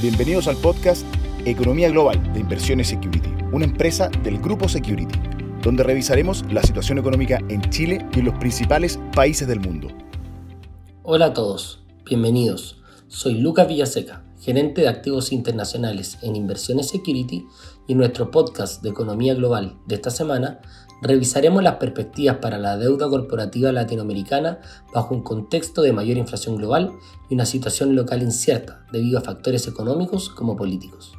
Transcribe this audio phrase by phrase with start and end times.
[0.00, 1.04] Bienvenidos al podcast
[1.44, 5.18] Economía Global de Inversiones Security, una empresa del grupo Security,
[5.60, 9.88] donde revisaremos la situación económica en Chile y en los principales países del mundo.
[11.02, 12.80] Hola a todos, bienvenidos.
[13.08, 17.46] Soy Lucas Villaseca, gerente de activos internacionales en Inversiones Security
[17.86, 20.60] y en nuestro podcast de Economía Global de esta semana
[21.00, 24.60] revisaremos las perspectivas para la deuda corporativa latinoamericana
[24.92, 26.92] bajo un contexto de mayor inflación global
[27.28, 31.12] y una situación local incierta debido a factores económicos como políticos.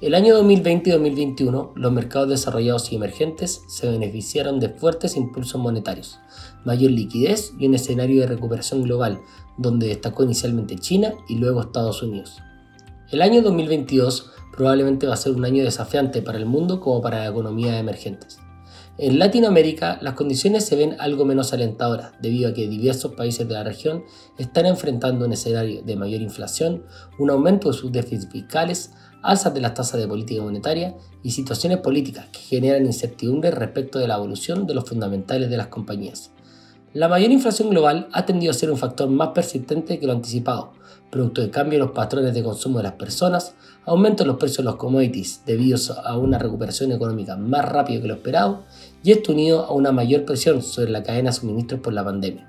[0.00, 5.60] El año 2020 y 2021, los mercados desarrollados y emergentes se beneficiaron de fuertes impulsos
[5.60, 6.18] monetarios,
[6.64, 9.20] mayor liquidez y un escenario de recuperación global,
[9.58, 12.42] donde destacó inicialmente China y luego Estados Unidos.
[13.12, 17.28] El año 2022 probablemente va a ser un año desafiante para el mundo como para
[17.28, 18.38] economías emergentes.
[18.96, 23.52] En Latinoamérica las condiciones se ven algo menos alentadoras debido a que diversos países de
[23.52, 24.04] la región
[24.38, 26.86] están enfrentando un escenario de mayor inflación,
[27.18, 31.80] un aumento de sus déficits fiscales, alzas de las tasas de política monetaria y situaciones
[31.80, 36.31] políticas que generan incertidumbre respecto de la evolución de los fundamentales de las compañías.
[36.94, 40.74] La mayor inflación global ha tendido a ser un factor más persistente que lo anticipado,
[41.10, 43.54] producto de cambio en los patrones de consumo de las personas,
[43.86, 48.08] aumento en los precios de los commodities debido a una recuperación económica más rápida que
[48.08, 48.64] lo esperado,
[49.02, 52.46] y esto unido a una mayor presión sobre la cadena de suministros por la pandemia.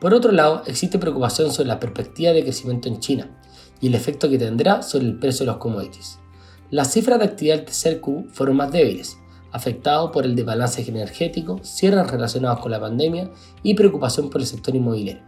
[0.00, 3.30] Por otro lado, existe preocupación sobre la perspectiva de crecimiento en China
[3.80, 6.18] y el efecto que tendrá sobre el precio de los commodities.
[6.70, 9.18] Las cifras de actividad del tercer Q fueron más débiles,
[9.52, 13.30] afectado por el desbalance energético, cierres relacionados con la pandemia
[13.62, 15.22] y preocupación por el sector inmobiliario.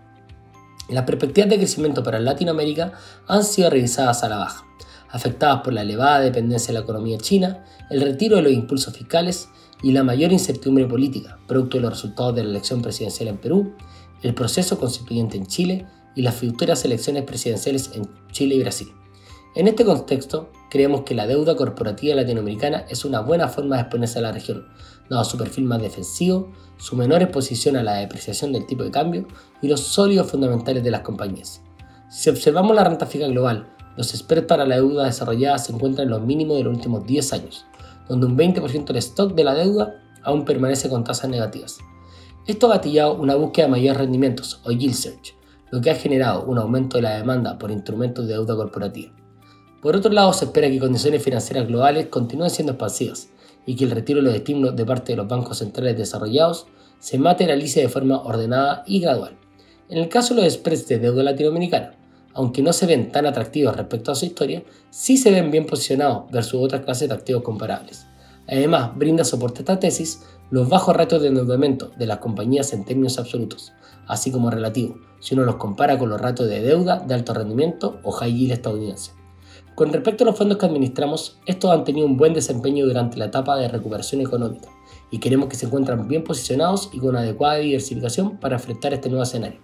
[0.88, 2.92] Las perspectivas de crecimiento para Latinoamérica
[3.26, 4.64] han sido revisadas a la baja,
[5.10, 9.48] afectadas por la elevada dependencia de la economía china, el retiro de los impulsos fiscales
[9.82, 13.74] y la mayor incertidumbre política, producto de los resultados de la elección presidencial en Perú,
[14.22, 18.88] el proceso constituyente en Chile y las futuras elecciones presidenciales en Chile y Brasil.
[19.56, 24.18] En este contexto, creemos que la deuda corporativa latinoamericana es una buena forma de exponerse
[24.18, 24.66] a la región,
[25.08, 29.28] dado su perfil más defensivo, su menor exposición a la depreciación del tipo de cambio
[29.62, 31.62] y los sólidos fundamentales de las compañías.
[32.10, 36.10] Si observamos la renta fija global, los spreads para la deuda desarrollada se encuentran en
[36.10, 37.64] los mínimos de los últimos 10 años,
[38.08, 41.78] donde un 20% del stock de la deuda aún permanece con tasas negativas.
[42.48, 45.36] Esto ha gatillado una búsqueda de mayores rendimientos, o yield search,
[45.70, 49.12] lo que ha generado un aumento de la demanda por instrumentos de deuda corporativa.
[49.84, 53.28] Por otro lado, se espera que condiciones financieras globales continúen siendo expansivas
[53.66, 56.66] y que el retiro de los estímulos de parte de los bancos centrales desarrollados
[57.00, 59.36] se materialice de forma ordenada y gradual.
[59.90, 61.96] En el caso de los spreads de deuda latinoamericana,
[62.32, 66.30] aunque no se ven tan atractivos respecto a su historia, sí se ven bien posicionados
[66.30, 68.06] versus otras clases de activos comparables.
[68.48, 72.86] Además, brinda soporte a esta tesis los bajos retos de endeudamiento de las compañías en
[72.86, 73.74] términos absolutos,
[74.06, 78.00] así como relativo, si uno los compara con los ratos de deuda de alto rendimiento
[78.02, 79.23] o high yield estadounidense.
[79.74, 83.24] Con respecto a los fondos que administramos, estos han tenido un buen desempeño durante la
[83.24, 84.68] etapa de recuperación económica
[85.10, 89.24] y queremos que se encuentren bien posicionados y con adecuada diversificación para enfrentar este nuevo
[89.24, 89.58] escenario.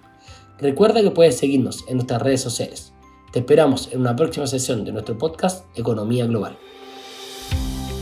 [0.59, 2.93] Recuerda que puedes seguirnos en nuestras redes sociales.
[3.32, 6.59] Te esperamos en una próxima sesión de nuestro podcast Economía Global.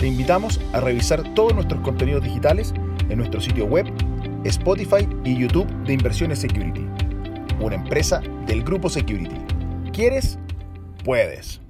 [0.00, 2.72] Te invitamos a revisar todos nuestros contenidos digitales
[3.10, 3.86] en nuestro sitio web,
[4.44, 6.86] Spotify y YouTube de Inversiones Security,
[7.60, 9.36] una empresa del grupo Security.
[9.92, 10.38] ¿Quieres?
[11.04, 11.60] Puedes.